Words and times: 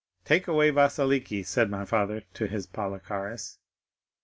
'Take 0.25 0.47
away 0.47 0.71
Vasiliki!' 0.71 1.43
said 1.45 1.69
my 1.69 1.85
father 1.85 2.21
to 2.33 2.47
his 2.47 2.65
Palikares. 2.65 3.59